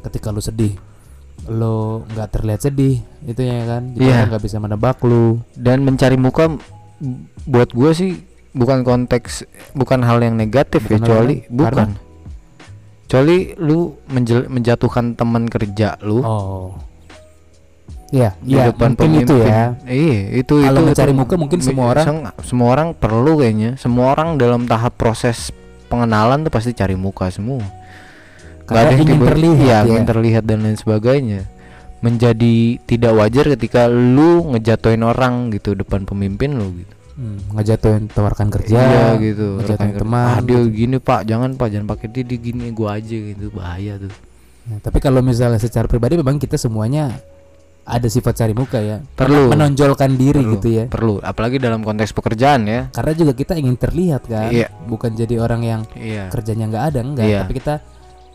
ketika 0.00 0.30
lu 0.30 0.38
sedih 0.38 0.78
lu 1.42 2.06
nggak 2.06 2.28
terlihat 2.30 2.62
sedih 2.62 3.02
itu 3.24 3.42
ya 3.42 3.66
kan 3.66 3.82
jadi 3.92 4.06
Iya. 4.06 4.18
nggak 4.30 4.38
bisa 4.40 4.56
menebak 4.56 5.02
lu 5.02 5.42
dan 5.52 5.82
mencari 5.82 6.14
muka 6.14 6.46
buat 7.44 7.74
gue 7.74 7.90
sih 7.92 8.12
bukan 8.52 8.82
konteks 8.82 9.44
bukan 9.72 10.00
hal 10.02 10.20
yang 10.20 10.36
negatif 10.36 10.84
Bukan 10.84 10.92
ya 10.92 10.98
kecuali 10.98 11.36
bukan. 11.48 11.64
karena- 11.88 12.00
kecuali 13.02 13.36
lu 13.58 13.78
menjel- 14.06 14.48
menjatuhkan 14.48 15.12
teman 15.12 15.44
kerja 15.44 16.00
lu. 16.00 16.20
Oh. 16.20 16.72
Iya, 18.08 18.36
di 18.38 18.52
iya 18.52 18.68
depan 18.68 18.92
mungkin 18.92 19.24
itu 19.24 19.36
pemimpin. 19.36 19.48
ya. 19.48 19.64
Iya, 19.84 20.18
itu 20.38 20.54
Kalau 20.60 20.78
itu 20.78 20.86
mencari 20.86 21.12
itu. 21.12 21.18
muka 21.18 21.34
mungkin 21.34 21.58
mi- 21.58 21.64
semua 21.64 21.86
orang- 21.88 22.06
seng- 22.06 22.28
semua 22.44 22.68
orang 22.70 22.88
perlu 22.92 23.32
kayaknya. 23.36 23.70
Semua 23.76 24.12
orang 24.12 24.36
dalam 24.36 24.64
tahap 24.64 24.96
proses 24.96 25.48
pengenalan 25.88 26.44
tuh 26.44 26.52
pasti 26.52 26.72
cari 26.72 26.92
muka 26.92 27.28
semua. 27.28 27.64
Karena 28.64 28.92
yang 28.92 29.00
ingin 29.02 29.16
tiba- 29.16 29.28
terlihat, 29.28 29.60
iya, 29.60 29.78
ya. 29.78 29.88
ingin 29.88 30.04
terlihat 30.06 30.44
dan 30.44 30.60
lain 30.60 30.76
sebagainya. 30.76 31.40
Menjadi 32.00 32.56
tidak 32.82 33.12
wajar 33.12 33.44
ketika 33.50 33.88
lu 33.88 34.44
ngejatuhin 34.50 35.02
orang 35.02 35.48
gitu 35.50 35.72
depan 35.72 36.04
pemimpin 36.04 36.52
lu 36.52 36.68
gitu 36.74 36.94
hmm, 37.22 37.54
ngejatuhin 37.54 38.10
tawarkan 38.10 38.50
kerja 38.50 38.76
iya 38.82 39.06
gitu. 39.22 39.62
ngejatuhin 39.62 39.94
teman 39.94 40.42
dia 40.42 40.58
gitu. 40.58 40.74
gini 40.74 40.96
pak. 40.98 41.22
Jangan 41.22 41.54
pak. 41.54 41.68
Jangan 41.70 41.86
pakai 41.86 42.06
dia, 42.10 42.24
gini 42.26 42.74
gua 42.74 42.98
aja 42.98 43.14
gitu. 43.14 43.54
Bahaya 43.54 44.02
tuh. 44.02 44.12
Nah, 44.62 44.78
tapi 44.82 44.98
kalau 44.98 45.22
misalnya 45.22 45.58
secara 45.62 45.86
pribadi 45.86 46.18
memang 46.18 46.38
kita 46.38 46.54
semuanya 46.58 47.14
ada 47.82 48.06
sifat 48.06 48.38
cari 48.38 48.54
muka 48.54 48.78
ya. 48.78 49.02
Perlu. 49.18 49.50
menonjolkan 49.50 50.14
diri 50.14 50.38
perlu, 50.38 50.52
gitu 50.58 50.68
ya. 50.70 50.84
Perlu. 50.86 51.18
Apalagi 51.18 51.58
dalam 51.58 51.82
konteks 51.82 52.14
pekerjaan 52.14 52.66
ya. 52.66 52.80
Karena 52.94 53.12
juga 53.14 53.32
kita 53.34 53.58
ingin 53.58 53.74
terlihat 53.74 54.22
kan. 54.26 54.50
Iya. 54.54 54.70
bukan 54.86 55.14
jadi 55.14 55.38
orang 55.38 55.62
yang 55.62 55.80
iya. 55.98 56.30
kerjanya 56.30 56.66
nggak 56.70 56.84
ada 56.94 57.00
enggak 57.02 57.26
Iya. 57.26 57.40
tapi 57.46 57.54
kita 57.58 57.74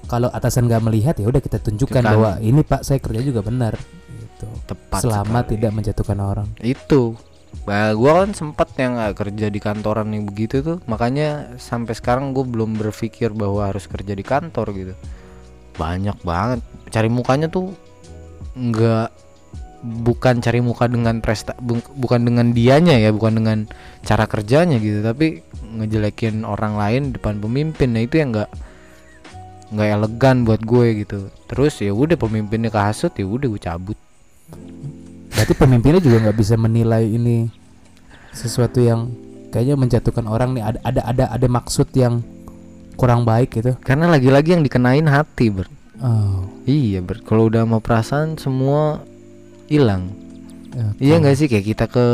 kalau 0.08 0.32
atasan 0.32 0.72
nggak 0.72 0.84
melihat 0.88 1.16
ya 1.20 1.28
udah 1.28 1.44
kita 1.44 1.60
tunjukkan 1.60 2.00
Tunjukkan. 2.00 2.04
bahwa 2.16 2.32
ini 2.40 2.62
pak 2.64 2.82
saya 2.84 3.00
kerja 3.00 3.20
juga 3.24 3.40
benar. 3.44 3.76
Gitu. 4.08 4.48
Tepat 4.68 5.02
selama 5.04 5.40
sekali. 5.44 5.52
tidak 5.56 5.72
menjatuhkan 5.76 6.18
orang. 6.20 6.48
Itu 6.60 7.16
Bah, 7.64 7.92
gua 7.98 8.24
kan 8.24 8.32
sempat 8.32 8.72
yang 8.80 8.96
nggak 8.96 9.16
kerja 9.18 9.48
di 9.52 9.60
kantoran 9.60 10.12
yang 10.14 10.24
begitu 10.28 10.64
tuh. 10.64 10.78
Makanya 10.88 11.60
sampai 11.60 11.96
sekarang 11.98 12.32
gue 12.32 12.48
belum 12.48 12.80
berpikir 12.80 13.36
bahwa 13.36 13.68
harus 13.68 13.90
kerja 13.92 14.14
di 14.16 14.24
kantor 14.24 14.72
gitu. 14.72 14.94
Banyak 15.76 16.24
banget. 16.24 16.64
Cari 16.92 17.10
mukanya 17.12 17.52
tuh 17.52 17.76
nggak 18.58 19.10
bukan 19.78 20.42
cari 20.42 20.60
muka 20.64 20.90
dengan 20.90 21.22
presta 21.22 21.54
bu- 21.62 21.86
bukan 21.94 22.26
dengan 22.26 22.50
dianya 22.50 22.98
ya 22.98 23.14
bukan 23.14 23.38
dengan 23.38 23.70
cara 24.02 24.26
kerjanya 24.26 24.82
gitu 24.82 25.06
tapi 25.06 25.46
ngejelekin 25.78 26.42
orang 26.48 26.80
lain 26.80 27.14
depan 27.14 27.38
pemimpin. 27.38 27.94
Nah 27.94 28.02
itu 28.02 28.18
yang 28.18 28.32
nggak 28.34 28.52
nggak 29.76 29.90
elegan 29.92 30.48
buat 30.48 30.62
gue 30.64 31.04
gitu. 31.06 31.30
Terus 31.52 31.84
ya 31.84 31.92
udah 31.92 32.16
pemimpinnya 32.16 32.72
kehasut 32.72 33.12
ya 33.20 33.28
udah 33.28 33.48
gue 33.52 33.62
cabut 33.62 34.00
berarti 35.38 35.54
pemimpinnya 35.54 36.02
juga 36.02 36.18
nggak 36.26 36.38
bisa 36.42 36.58
menilai 36.58 37.06
ini 37.06 37.54
sesuatu 38.34 38.82
yang 38.82 39.14
kayaknya 39.54 39.78
menjatuhkan 39.78 40.26
orang 40.26 40.58
nih 40.58 40.66
ada 40.66 40.80
ada 40.82 41.02
ada 41.06 41.26
ada 41.30 41.48
maksud 41.48 41.94
yang 41.94 42.26
kurang 42.98 43.22
baik 43.22 43.54
gitu 43.54 43.78
karena 43.86 44.10
lagi-lagi 44.10 44.58
yang 44.58 44.66
dikenain 44.66 45.06
hati 45.06 45.54
ber 45.54 45.70
oh 46.02 46.58
Iya, 46.68 47.00
ber 47.00 47.24
kalau 47.24 47.48
udah 47.48 47.64
mau 47.64 47.80
perasaan 47.80 48.36
semua 48.36 49.00
hilang. 49.72 50.12
oke. 50.76 51.00
Iya 51.00 51.16
nggak 51.24 51.36
sih 51.40 51.48
kayak 51.48 51.66
kita 51.72 51.86
ke 51.88 52.06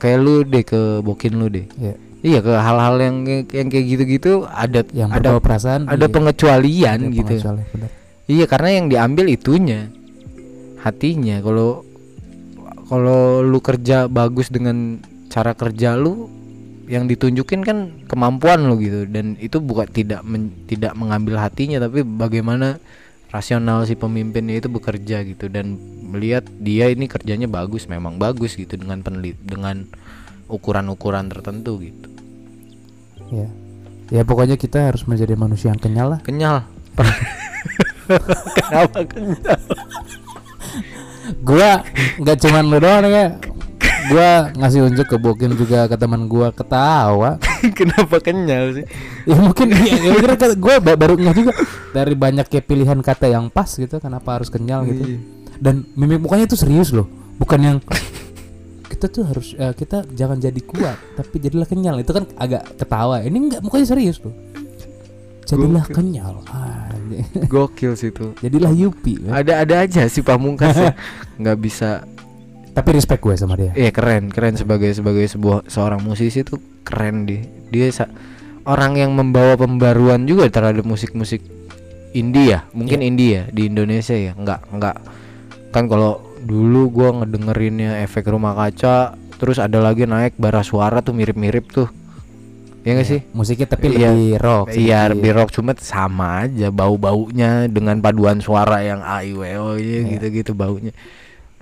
kayak 0.00 0.18
lu 0.24 0.40
deh 0.40 0.64
ke 0.64 1.04
bokin 1.04 1.36
lu 1.36 1.52
deh. 1.52 1.68
Iya. 1.76 1.94
Iya 2.24 2.38
ke 2.40 2.52
hal-hal 2.56 2.96
yang 3.04 3.16
yang 3.52 3.68
kayak 3.68 3.84
gitu-gitu 3.84 4.48
ada 4.48 4.80
yang 4.96 5.12
ada 5.12 5.36
perasaan 5.36 5.84
ada 5.84 6.08
iya, 6.08 6.14
pengecualian 6.16 6.98
ada 7.04 7.12
gitu. 7.12 7.28
pengecualian. 7.36 7.68
Iya 8.24 8.44
karena 8.48 8.68
yang 8.72 8.86
diambil 8.88 9.26
itunya 9.28 9.92
hatinya. 10.80 11.36
Kalau 11.44 11.84
kalau 12.84 13.40
lu 13.40 13.58
kerja 13.64 14.06
bagus 14.06 14.52
dengan 14.52 15.00
cara 15.32 15.56
kerja 15.56 15.96
lu 15.96 16.28
yang 16.84 17.08
ditunjukin 17.08 17.64
kan 17.64 17.78
kemampuan 18.04 18.68
lu 18.68 18.76
gitu. 18.80 19.08
Dan 19.08 19.40
itu 19.40 19.58
bukan 19.60 19.88
tidak 19.88 20.20
men- 20.22 20.52
tidak 20.68 20.92
mengambil 20.94 21.40
hatinya 21.40 21.80
tapi 21.80 22.04
bagaimana 22.04 22.76
rasional 23.32 23.82
si 23.88 23.96
pemimpinnya 23.96 24.60
itu 24.60 24.68
bekerja 24.68 25.24
gitu. 25.24 25.48
Dan 25.48 25.80
melihat 26.12 26.44
dia 26.60 26.92
ini 26.92 27.08
kerjanya 27.08 27.48
bagus 27.48 27.88
memang 27.88 28.20
bagus 28.20 28.54
gitu 28.54 28.76
dengan 28.76 29.00
penelit 29.00 29.40
dengan 29.40 29.88
ukuran-ukuran 30.46 31.32
tertentu 31.32 31.80
gitu. 31.80 32.08
Ya 33.32 33.48
ya 34.12 34.22
pokoknya 34.22 34.60
kita 34.60 34.92
harus 34.92 35.08
menjadi 35.08 35.34
manusia 35.34 35.72
yang 35.72 35.80
kenyal 35.80 36.14
lah. 36.14 36.20
Kenyal. 36.20 36.68
Kenapa 38.60 39.00
kenyal 39.08 39.58
gua 41.44 41.84
nggak 42.18 42.36
cuman 42.40 42.64
lu 42.66 42.78
doang 42.80 43.04
ya 43.06 43.36
gua 44.04 44.52
ngasih 44.52 44.84
unjuk 44.84 45.06
ke 45.08 45.16
Bokin 45.16 45.56
juga 45.56 45.88
ke 45.88 45.96
teman 45.96 46.28
gua 46.28 46.52
ketawa. 46.52 47.40
Kenapa 47.78 48.20
kenyal 48.20 48.76
sih? 48.76 48.84
Ya 49.24 49.36
mungkin 49.36 49.72
ya, 49.72 49.80
ya 49.80 50.10
mungkin 50.12 50.28
gua 50.60 50.76
ba- 50.76 50.96
baru 50.96 51.16
nggak 51.16 51.34
juga. 51.36 51.52
Dari 51.92 52.12
banyak 52.12 52.46
kayak 52.48 52.64
pilihan 52.64 52.98
kata 53.00 53.32
yang 53.32 53.48
pas 53.48 53.68
gitu 53.70 53.96
kenapa 53.96 54.40
harus 54.40 54.48
kenyal 54.48 54.84
gitu. 54.88 55.04
Iya. 55.04 55.20
dan 55.54 55.86
mimik 55.94 56.18
mukanya 56.18 56.50
itu 56.50 56.58
serius 56.58 56.90
loh 56.90 57.06
bukan 57.38 57.60
yang 57.62 57.76
kita 58.90 59.06
tuh 59.06 59.22
harus 59.22 59.54
eh, 59.54 59.70
kita 59.70 60.02
jangan 60.10 60.36
jadi 60.36 60.60
kuat 60.60 60.98
tapi 61.16 61.38
jadilah 61.40 61.64
kenyal. 61.64 61.96
Itu 61.96 62.12
kan 62.12 62.26
agak 62.36 62.74
ketawa. 62.76 63.22
Ini 63.22 63.36
enggak 63.38 63.60
mukanya 63.62 63.86
serius 63.86 64.18
loh 64.20 64.34
jadilah 65.44 65.84
kenyal. 65.86 66.40
Anjing. 66.48 67.24
gokil 67.52 67.94
sih 67.94 68.10
tuh 68.10 68.32
jadilah 68.40 68.72
Yupi 68.72 69.20
ya. 69.20 69.44
ada 69.44 69.62
ada 69.64 69.74
aja 69.84 70.08
sih 70.08 70.24
pamungkas 70.24 70.76
ya. 70.76 70.92
Nggak 71.40 71.58
bisa. 71.60 71.90
Tapi 72.74 72.88
respect 72.90 73.22
gue 73.22 73.34
sama 73.38 73.54
dia. 73.54 73.70
Iya 73.72 73.94
keren 73.94 74.34
keren 74.34 74.58
sebagai 74.58 74.90
sebagai 74.90 75.22
sebuah 75.30 75.70
seorang 75.70 76.02
musisi 76.02 76.42
tuh 76.42 76.58
keren 76.82 77.28
dia. 77.28 77.46
Dia 77.70 77.86
sa- 77.94 78.10
orang 78.66 78.98
yang 78.98 79.14
membawa 79.14 79.54
pembaruan 79.54 80.26
juga 80.26 80.50
terhadap 80.50 80.82
musik-musik 80.82 81.44
indie 82.14 82.54
ya 82.54 82.66
mungkin 82.74 83.02
indie 83.02 83.38
ya 83.38 83.42
di 83.52 83.70
Indonesia 83.70 84.16
ya. 84.18 84.34
Nggak 84.34 84.60
nggak. 84.74 84.96
Kan 85.70 85.86
kalau 85.86 86.18
dulu 86.44 86.90
gua 86.92 87.08
ngedengerinnya 87.22 88.02
efek 88.04 88.28
rumah 88.28 88.52
kaca 88.58 89.16
terus 89.38 89.58
ada 89.58 89.80
lagi 89.82 90.06
naik 90.06 90.36
bara 90.38 90.62
suara 90.62 91.00
tuh 91.02 91.16
mirip-mirip 91.16 91.66
tuh 91.70 91.88
ya 92.84 92.90
nggak 92.92 93.08
sih 93.08 93.20
musiknya 93.32 93.66
tapi 93.66 93.86
Iya. 93.90 94.12
lebih 94.12 94.32
rock 94.38 94.66
Iya, 94.70 95.00
lebih 95.08 95.30
rock 95.32 95.50
cuma 95.50 95.72
sama 95.74 96.44
aja 96.44 96.68
bau-baunya 96.68 97.64
dengan 97.66 97.96
paduan 97.98 98.38
suara 98.38 98.84
yang 98.84 99.00
aiweo 99.00 99.80
Iya. 99.80 100.04
gitu-gitu 100.14 100.52
baunya. 100.52 100.92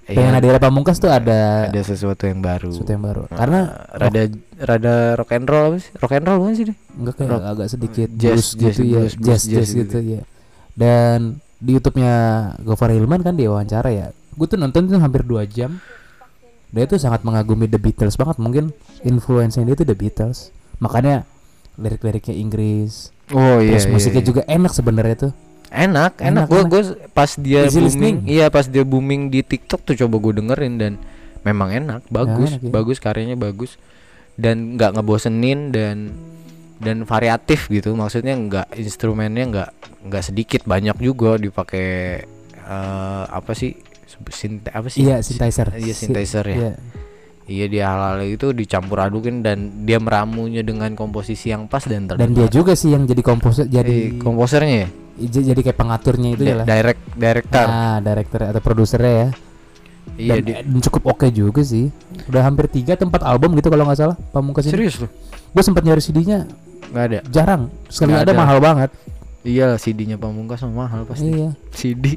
Iya, 0.03 0.35
Nadira 0.35 0.59
Pamungkas 0.59 0.99
tuh 0.99 1.07
ada, 1.09 1.71
ada 1.71 1.81
sesuatu 1.81 2.27
yang 2.27 2.43
baru. 2.43 2.75
sesuatu 2.75 2.91
yang 2.91 3.07
baru 3.07 3.23
Nah, 3.31 3.39
karena 3.39 3.61
rada 3.95 4.23
rada 4.59 4.95
rock 5.15 5.31
and 5.31 5.47
roll 5.47 5.65
apa 5.71 5.77
sih? 5.79 5.93
Rock 5.95 6.13
and 6.13 6.27
roll 6.27 6.39
bukan 6.43 6.53
sih 6.53 6.65
dia? 6.67 6.77
enggak 6.93 7.15
kayak 7.17 7.31
rock. 7.31 7.43
agak 7.47 7.69
sedikit 7.71 8.09
Jazz, 8.13 8.35
blues 8.35 8.47
jazz, 8.53 8.59
gitu 8.59 8.83
ya 8.83 8.99
blues, 8.99 9.15
jazz 9.17 9.43
jazz 9.47 9.47
jazz 9.47 9.69
gitu. 9.71 9.79
gitu 9.87 9.99
ya 10.19 10.23
dan 10.75 11.19
di 11.57 11.71
YouTube-nya 11.79 12.15
Gofar 12.61 12.91
Hilman 12.91 13.23
kan 13.23 13.39
dia 13.39 13.47
wawancara 13.47 13.95
ya 13.95 14.11
gue 14.11 14.47
tuh 14.51 14.59
nonton 14.59 14.91
itu 14.91 14.99
hampir 14.99 15.23
dua 15.23 15.47
jam 15.47 15.79
dia 16.75 16.85
tuh 16.89 16.99
sangat 16.99 17.23
mengagumi 17.23 17.71
The 17.71 17.79
Beatles 17.79 18.19
banget 18.19 18.43
mungkin 18.43 18.75
influence 19.05 19.55
dia 19.55 19.77
tuh 19.77 19.87
The 19.87 19.95
Beatles 19.95 20.51
makanya 20.83 21.23
lirik-liriknya 21.79 22.35
Inggris 22.35 23.15
Oh 23.31 23.63
iya. 23.63 23.79
terus 23.79 23.87
iya, 23.87 23.93
musiknya 23.95 24.23
iya. 24.23 24.29
juga 24.29 24.43
enak 24.45 24.73
sebenarnya 24.75 25.17
tuh 25.17 25.33
enak, 25.73 26.21
enak. 26.21 26.47
Enak, 26.53 26.69
Gue 26.69 26.83
pas 27.17 27.31
dia 27.41 27.65
Easy 27.65 27.81
booming, 27.81 27.87
listening. 27.89 28.17
iya 28.29 28.53
pas 28.53 28.69
dia 28.69 28.85
booming 28.85 29.33
di 29.33 29.41
TikTok 29.41 29.81
tuh 29.89 29.95
coba 29.97 30.21
gue 30.21 30.33
dengerin 30.45 30.75
dan 30.77 30.93
memang 31.43 31.73
enak, 31.73 32.05
bagus, 32.13 32.61
enak, 32.61 32.61
iya. 32.61 32.71
bagus 32.71 32.99
karyanya 33.01 33.41
bagus 33.41 33.81
dan 34.37 34.77
nggak 34.77 35.01
ngebosenin 35.01 35.73
dan 35.73 36.13
dan 36.77 37.07
variatif 37.07 37.71
gitu 37.71 37.95
maksudnya 37.95 38.35
nggak 38.35 38.75
instrumennya 38.77 39.45
nggak 39.49 39.71
nggak 40.13 40.23
sedikit 40.23 40.67
banyak 40.67 40.99
juga 40.99 41.39
dipakai 41.39 42.21
eh, 42.53 43.25
apa 43.33 43.53
sih 43.55 43.73
sinte 44.29 44.69
apa 44.69 44.87
sih 44.87 45.07
iya 45.07 45.19
synthesizer 45.25 45.73
iya 45.79 45.95
Si- 45.95 46.05
synthesizer 46.07 46.45
ya 46.47 46.57
iya. 46.59 46.73
Iya 47.53 47.67
dia 47.69 47.85
hal-hal 47.93 48.25
itu 48.25 48.57
dicampur 48.57 48.97
adukin 49.05 49.45
dan 49.45 49.85
dia 49.85 50.01
meramunya 50.01 50.65
dengan 50.65 50.97
komposisi 50.97 51.53
yang 51.53 51.69
pas 51.69 51.85
dan 51.85 52.09
dan 52.09 52.33
dia 52.33 52.49
juga 52.49 52.73
sih 52.73 52.97
yang 52.97 53.05
jadi 53.05 53.21
komposer 53.21 53.69
jadi 53.69 53.85
jadi 53.85 53.97
komposernya 54.17 54.77
ya? 54.89 54.89
Jadi 55.23 55.61
kayak 55.61 55.77
pengaturnya 55.77 56.31
itu 56.33 56.43
ya 56.49 56.65
lah. 56.65 56.67
direct 56.67 57.03
director. 57.15 57.67
Nah 57.69 58.01
director 58.01 58.41
atau 58.49 58.63
produsernya 58.65 59.13
ya. 59.13 59.29
Iya 60.19 60.35
dan, 60.41 60.43
dia 60.43 60.55
dan 60.65 60.81
cukup 60.81 61.03
oke 61.13 61.29
juga 61.29 61.61
sih. 61.61 61.93
Udah 62.33 62.43
hampir 62.49 62.67
tiga 62.73 62.97
tempat 62.97 63.21
album 63.21 63.53
gitu 63.61 63.69
kalau 63.69 63.85
nggak 63.85 64.01
salah 64.01 64.17
pamungkas 64.33 64.67
ini. 64.67 64.73
Serius 64.73 64.97
loh 65.05 65.13
gue 65.53 65.63
sempat 65.63 65.85
nyari 65.85 66.01
CD-nya 66.01 66.49
nggak 66.93 67.05
ada? 67.09 67.21
Jarang. 67.29 67.63
Sekali 67.93 68.17
ada, 68.17 68.25
ada. 68.25 68.33
mahal 68.33 68.59
banget. 68.59 68.91
Iya 69.45 69.77
CD-nya 69.77 70.17
pamungkas 70.17 70.65
mah 70.65 70.89
mahal 70.89 71.05
pasti. 71.05 71.29
Iya. 71.29 71.51
CD 71.77 72.17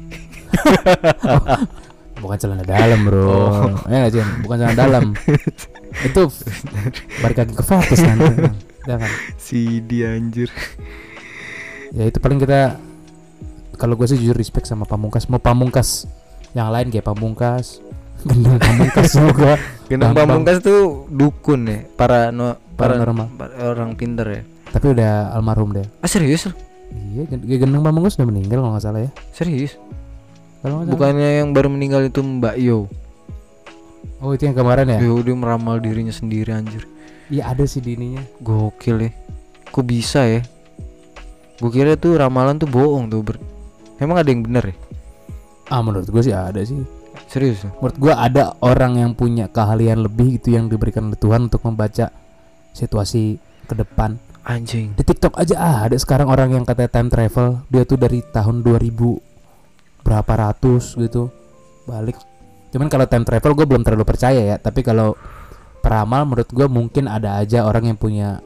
bukan 2.20 2.36
celana 2.40 2.64
dalam 2.64 3.00
bro. 3.04 3.24
Oh. 3.24 3.68
ya 3.90 3.96
nggak 4.06 4.12
Cen? 4.12 4.28
bukan 4.44 4.56
celana 4.62 4.76
dalam. 4.76 5.04
Itu 6.08 6.28
balik 7.24 7.36
lagi 7.40 7.52
ke 7.56 7.64
fokus 7.64 8.00
nanti 8.04 8.52
jangan 8.84 9.10
CD 9.40 10.04
anjir. 10.04 10.52
Ya 11.96 12.04
itu 12.04 12.18
paling 12.20 12.36
kita 12.36 12.76
kalau 13.80 13.96
gue 13.96 14.04
sih 14.04 14.20
jujur 14.20 14.36
respect 14.36 14.68
sama 14.68 14.84
pamungkas. 14.84 15.24
Mau 15.32 15.40
pamungkas 15.40 16.04
yang 16.52 16.68
lain 16.68 16.92
kayak 16.92 17.08
pamungkas 17.08 17.80
gendeng 18.24 18.56
pamungkas 18.56 19.12
juga 19.12 19.52
Gendang 19.86 20.16
pamungkas 20.16 20.64
tuh 20.64 21.04
dukun 21.12 21.68
ya 21.68 21.78
para 21.94 22.32
no, 22.32 22.56
para, 22.74 22.96
Paranormal. 22.96 23.28
para 23.36 23.54
orang 23.70 23.92
pinter 23.94 24.26
ya. 24.26 24.42
Tapi 24.72 24.86
udah 24.96 25.36
almarhum 25.36 25.76
deh 25.76 25.86
ah 26.00 26.08
serius? 26.10 26.48
Iya 26.90 27.28
Gen- 27.28 27.44
gendeng 27.44 27.84
pamungkas 27.84 28.16
udah 28.18 28.28
meninggal 28.28 28.64
kalau 28.64 28.72
nggak 28.74 28.84
salah 28.84 29.00
ya. 29.04 29.10
Serius 29.36 29.76
kalau 30.66 30.82
bukannya 30.82 31.46
yang 31.46 31.54
baru 31.54 31.70
meninggal 31.70 32.02
itu 32.10 32.18
Mbak 32.18 32.56
Yo 32.58 32.90
oh 34.18 34.34
itu 34.34 34.50
yang 34.50 34.58
kemarin 34.58 34.90
ya 34.90 34.98
Yo 34.98 35.22
dia 35.22 35.38
meramal 35.38 35.78
dirinya 35.78 36.10
sendiri 36.10 36.50
anjir 36.50 36.82
iya 37.30 37.54
ada 37.54 37.62
sih 37.62 37.78
di 37.78 37.94
ininya 37.94 38.26
gokil 38.42 39.06
ya 39.06 39.10
kok 39.70 39.86
bisa 39.86 40.26
ya 40.26 40.42
Gue 41.56 41.72
kira 41.72 41.96
tuh 41.96 42.20
ramalan 42.20 42.60
tuh 42.60 42.68
bohong 42.68 43.08
tuh. 43.08 43.24
Ber- 43.24 43.40
Emang 43.96 44.20
ada 44.20 44.28
yang 44.28 44.44
bener 44.44 44.72
ya? 44.72 44.76
Ah 45.72 45.80
menurut 45.80 46.04
gue 46.04 46.20
sih 46.20 46.36
ada 46.36 46.60
sih. 46.60 46.76
Serius? 47.32 47.64
Menurut 47.80 47.96
gue 47.96 48.12
ada 48.12 48.52
orang 48.60 49.00
yang 49.00 49.10
punya 49.16 49.48
keahlian 49.48 50.04
lebih 50.04 50.36
gitu 50.36 50.52
yang 50.52 50.68
diberikan 50.68 51.08
oleh 51.08 51.16
Tuhan 51.16 51.48
untuk 51.48 51.64
membaca 51.64 52.12
situasi 52.76 53.40
ke 53.64 53.72
depan. 53.72 54.20
Anjing. 54.46 54.94
Di 54.94 55.02
TikTok 55.02 55.34
aja 55.40 55.56
ah, 55.58 55.78
ada 55.88 55.96
sekarang 55.96 56.28
orang 56.28 56.54
yang 56.54 56.62
katanya 56.68 56.92
time 56.92 57.10
travel, 57.10 57.66
dia 57.72 57.82
tuh 57.82 57.98
dari 57.98 58.20
tahun 58.20 58.62
2000 58.62 58.94
berapa 60.06 60.32
ratus 60.38 60.94
gitu 60.94 61.34
balik. 61.82 62.14
Cuman 62.70 62.86
kalau 62.86 63.10
time 63.10 63.26
travel 63.26 63.58
gue 63.58 63.66
belum 63.66 63.82
terlalu 63.82 64.06
percaya 64.06 64.38
ya, 64.38 64.56
tapi 64.56 64.86
kalau 64.86 65.18
peramal 65.82 66.22
menurut 66.22 66.46
gue 66.46 66.66
mungkin 66.70 67.10
ada 67.10 67.42
aja 67.42 67.66
orang 67.66 67.90
yang 67.90 67.98
punya 67.98 68.38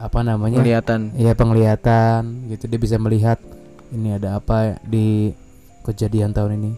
apa 0.00 0.24
namanya? 0.24 0.60
Kelihatan. 0.60 1.12
Iya 1.12 1.36
penglihatan 1.36 2.48
gitu 2.48 2.64
dia 2.68 2.80
bisa 2.80 2.96
melihat 2.96 3.36
ini 3.92 4.16
ada 4.16 4.40
apa 4.40 4.80
di 4.80 5.32
kejadian 5.84 6.32
tahun 6.32 6.56
ini. 6.56 6.72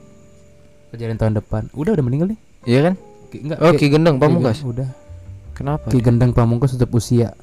Kejadian 0.90 1.18
tahun 1.18 1.38
depan. 1.38 1.70
Udah 1.74 1.94
udah 1.94 2.04
meninggal 2.04 2.34
nih. 2.34 2.40
Iya 2.66 2.80
kan? 2.90 2.94
Ki- 3.28 3.42
Enggak. 3.44 3.58
Oh, 3.60 3.72
Ki- 3.76 3.92
Gendeng 3.92 4.16
Pamungkas. 4.18 4.58
Udah. 4.64 4.88
Kenapa? 5.54 5.86
Ki 5.90 5.98
Gendeng 6.00 6.32
Pamungkas 6.34 6.74
tetap 6.74 6.90
usia. 6.90 7.34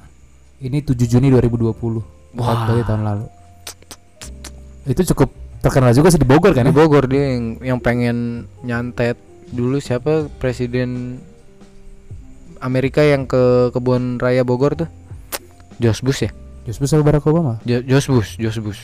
Ini 0.56 0.80
7 0.80 0.96
Juni 1.04 1.28
2020. 1.28 2.00
Wah. 2.36 2.64
Berarti 2.64 2.82
tahun 2.84 3.02
lalu. 3.04 3.26
Itu 4.86 5.02
cukup 5.14 5.30
terkenal 5.58 5.90
juga 5.90 6.08
sih 6.08 6.16
di 6.16 6.24
Bogor 6.24 6.52
kan 6.52 6.62
Di 6.62 6.70
ya? 6.70 6.74
Bogor 6.74 7.04
dia 7.04 7.24
yang 7.30 7.44
yang 7.60 7.78
pengen 7.78 8.16
nyantet 8.60 9.16
dulu 9.48 9.78
siapa 9.78 10.26
presiden 10.34 11.18
Amerika 12.58 13.00
yang 13.00 13.24
ke 13.24 13.40
kebun 13.70 14.16
raya 14.16 14.42
Bogor 14.42 14.74
tuh 14.74 14.88
George 15.76 16.00
Bush 16.00 16.22
ya 16.22 16.32
Just 16.64 16.80
bisa 16.80 16.98
Barack 16.98 17.22
Obama. 17.24 17.62
Jo- 17.62 17.80
George 17.80 18.08
Bush 18.08 18.30
George 18.36 18.58
Bush 18.58 18.82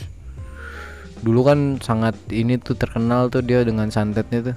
dulu 1.19 1.43
kan 1.43 1.59
sangat 1.79 2.15
ini 2.29 2.55
tuh 2.57 2.73
terkenal 2.73 3.27
tuh 3.27 3.39
dia 3.39 3.61
dengan 3.61 3.87
santetnya 3.87 4.39
tuh 4.45 4.55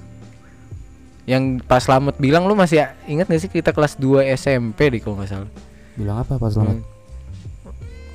yang 1.23 1.59
pas 1.59 1.79
Slamet 1.81 2.15
bilang 2.17 2.43
lu 2.43 2.53
masih 2.53 2.79
ingat 3.03 3.27
gak 3.27 3.41
sih 3.41 3.49
kita 3.49 3.71
kelas 3.71 3.95
2 3.95 4.31
SMP 4.33 4.87
deh 4.87 4.99
kalau 4.99 5.15
nggak 5.15 5.27
salah 5.29 5.51
Bilang 5.93 6.21
apa 6.21 6.35
Pak 6.35 6.49
Selamat? 6.49 6.77
Hmm. 6.77 6.83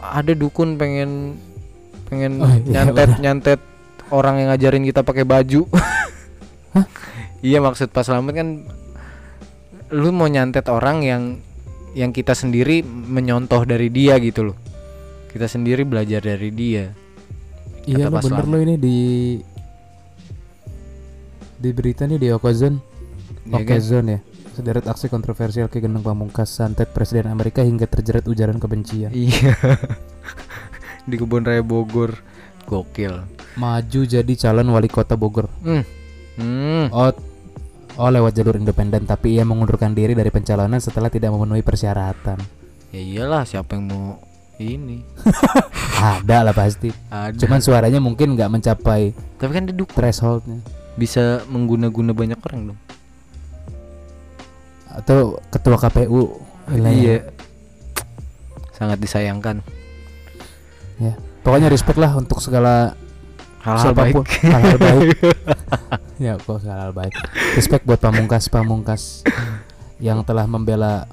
ada 0.00 0.32
dukun 0.32 0.76
pengen 0.76 1.36
pengen 2.06 2.38
Oh, 2.38 2.48
iya, 2.48 2.84
nyantet 2.84 3.08
bener. 3.10 3.20
nyantet 3.20 3.60
orang 4.12 4.44
yang 4.44 4.48
ngajarin 4.52 4.84
kita 4.84 5.00
pakai 5.00 5.24
baju 5.24 5.66
iya 7.48 7.58
maksud 7.58 7.88
pas 7.90 8.04
selamat 8.04 8.32
kan 8.36 8.48
lu 9.92 10.12
mau 10.12 10.28
nyantet 10.28 10.68
orang 10.68 11.00
yang 11.00 11.22
yang 11.92 12.12
kita 12.12 12.36
sendiri 12.36 12.84
menyontoh 12.84 13.64
dari 13.64 13.88
dia 13.88 14.20
gitu 14.20 14.52
loh 14.52 14.56
kita 15.32 15.48
sendiri 15.48 15.88
belajar 15.88 16.20
dari 16.20 16.52
dia 16.52 16.92
Iya 17.82 18.06
lo 18.06 18.22
bener 18.22 18.46
lo 18.46 18.58
ini 18.62 18.74
di 18.78 18.98
di 21.62 21.70
berita 21.70 22.06
nih 22.06 22.18
di 22.18 22.28
Okozon. 22.30 22.78
Iya 23.50 23.62
kan? 23.66 24.06
Ya. 24.06 24.18
Sederet 24.52 24.86
aksi 24.86 25.10
kontroversial 25.10 25.66
Ki 25.66 25.82
Gendeng 25.82 26.04
Pamungkas 26.04 26.52
santet 26.52 26.94
Presiden 26.94 27.26
Amerika 27.26 27.64
hingga 27.64 27.88
terjerat 27.88 28.28
ujaran 28.28 28.60
kebencian. 28.60 29.08
iya 29.16 29.56
di 31.08 31.16
kebun 31.16 31.42
raya 31.42 31.64
Bogor 31.64 32.20
gokil 32.68 33.24
Maju 33.52 34.00
jadi 34.02 34.32
calon 34.34 34.72
wali 34.72 34.88
kota 34.88 35.14
Bogor. 35.14 35.48
hmm. 35.60 35.84
Hmm. 36.32 36.86
Oh, 36.88 37.12
oh 38.00 38.08
lewat 38.08 38.32
jalur 38.32 38.56
independen 38.56 39.04
tapi 39.04 39.36
ia 39.36 39.44
mengundurkan 39.44 39.92
diri 39.92 40.16
dari 40.16 40.32
pencalonan 40.32 40.80
setelah 40.80 41.12
tidak 41.12 41.28
memenuhi 41.28 41.60
persyaratan. 41.60 42.40
ya 42.88 43.00
iyalah 43.00 43.44
siapa 43.44 43.76
yang 43.76 43.88
mau 43.88 44.16
ini 44.56 45.04
Ada 46.16 46.44
lah 46.44 46.56
pasti. 46.56 46.88
ada 47.08 47.36
Cuman 47.36 47.60
suaranya 47.60 48.00
mungkin 48.00 48.32
nggak 48.32 48.48
mencapai 48.48 49.12
tapi 49.36 49.52
kan 49.52 49.68
dia 49.68 49.76
thresholdnya. 49.76 50.60
bisa 50.92 51.44
mengguna-guna 51.48 52.12
banyak 52.12 52.40
orang 52.40 52.72
dong 52.72 52.80
Atau 54.88 55.40
ketua 55.48 55.80
KPU. 55.80 56.36
Iya. 56.68 57.24
Sangat 58.72 59.00
disayangkan. 59.00 59.64
Ya. 60.96 61.16
Pokoknya 61.40 61.72
respect 61.72 61.96
lah 61.96 62.12
untuk 62.12 62.44
segala 62.44 62.92
Hal-hal 63.66 63.92
baik. 63.92 64.14
Hal-hal 64.42 64.78
baik. 64.88 65.16
ya 66.18 66.34
kok 66.36 66.58
hal-hal 66.60 66.90
baik. 66.90 67.14
Respect 67.54 67.84
buat 67.84 67.98
pamungkas-pamungkas 67.98 69.22
yang 69.98 70.22
telah 70.22 70.44
membela 70.44 71.06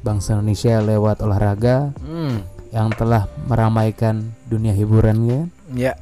bangsa 0.00 0.34
Indonesia 0.34 0.78
lewat 0.78 1.20
olahraga, 1.20 1.94
Hmm. 1.98 2.42
yang 2.68 2.90
telah 2.90 3.30
meramaikan 3.46 4.18
dunia 4.44 4.72
hiburan 4.72 5.16
ya, 5.22 5.40
Ya, 5.72 5.94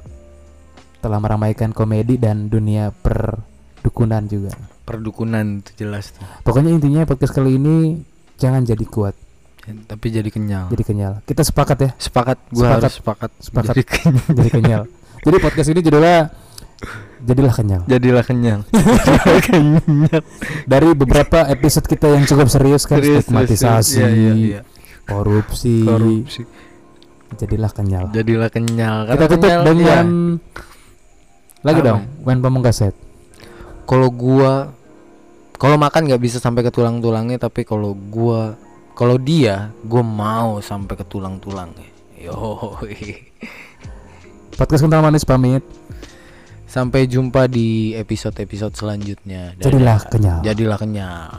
telah 0.99 1.19
meramaikan 1.19 1.71
komedi 1.71 2.17
dan 2.17 2.47
dunia 2.47 2.91
perdukunan 2.97 4.25
juga. 4.25 4.57
perdukunan 4.83 5.61
itu 5.61 5.71
jelas 5.79 6.11
tuh. 6.11 6.25
Pokoknya 6.41 6.73
intinya 6.73 7.05
podcast 7.05 7.31
kali 7.33 7.55
ini 7.55 8.01
jangan 8.35 8.65
jadi 8.65 8.83
kuat, 8.83 9.15
Tapi 9.63 10.07
jadi 10.09 10.27
kenyal. 10.27 10.67
jadi 10.67 10.83
kenyal. 10.83 11.13
Kita 11.23 11.45
sepakat 11.45 11.79
ya, 11.79 11.91
sepakat, 11.95 12.39
gua 12.49 12.59
Sepakat. 12.65 12.77
harus 12.81 12.95
sepakat. 12.97 13.31
Sepakat. 13.39 13.69
Jadi 13.71 13.83
kenyal. 13.85 14.25
jadi 14.39 14.51
kenyal. 14.51 14.83
Jadi 15.21 15.37
podcast 15.37 15.69
ini 15.69 15.81
judulnya 15.85 16.33
jadilah 17.21 17.53
kenyal. 17.53 17.83
Jadilah. 17.85 18.25
Jadilah 18.25 18.25
kenyal. 18.25 18.61
Dari 20.65 20.89
beberapa 20.97 21.45
episode 21.53 21.85
kita 21.85 22.09
yang 22.09 22.25
cukup 22.25 22.49
serius 22.49 22.89
kan 22.89 23.05
Serius, 23.05 23.29
stigmatisasi, 23.29 24.01
serius. 24.01 24.01
Iya, 24.01 24.09
iya, 24.17 24.33
iya. 24.33 24.61
korupsi, 25.05 25.85
Korupsi. 25.85 26.43
jadilah 27.37 27.71
kenyal. 27.71 28.05
Jadilah 28.17 28.49
kenyal. 28.49 28.97
Kita 29.13 29.27
tutup 29.29 29.45
kenyal, 29.45 29.63
dengan 29.69 30.07
iya. 30.09 30.61
lagi 31.61 31.81
Apa? 31.85 31.89
dong, 31.93 32.01
main 32.25 32.41
pamungkas 32.41 32.77
set. 32.81 32.95
Kalau 33.85 34.09
gua 34.09 34.73
kalau 35.61 35.77
makan 35.77 36.09
nggak 36.09 36.23
bisa 36.25 36.41
sampai 36.41 36.65
ke 36.65 36.73
tulang-tulangnya, 36.73 37.37
tapi 37.37 37.69
kalau 37.69 37.93
gua 37.93 38.57
kalau 38.97 39.21
dia, 39.21 39.69
gua 39.85 40.01
mau 40.01 40.65
sampai 40.65 40.97
ke 40.97 41.05
tulang-tulangnya. 41.05 41.93
Yo. 42.17 42.73
Podcast 44.61 44.85
kental 44.85 45.01
manis 45.01 45.25
pamit. 45.25 45.65
Sampai 46.69 47.09
jumpa 47.09 47.49
di 47.49 47.97
episode-episode 47.97 48.77
selanjutnya. 48.77 49.57
Dadah. 49.57 49.65
Jadilah 49.65 49.99
kenyal. 50.05 50.39
Jadilah 50.45 50.77
kenyal. 50.77 51.33